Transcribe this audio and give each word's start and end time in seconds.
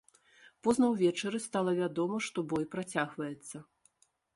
Позна 0.67 0.89
ўвечары 0.93 1.43
стала 1.45 1.77
вядома, 1.83 2.17
што 2.31 2.49
бой 2.55 2.63
працягваецца. 2.77 3.67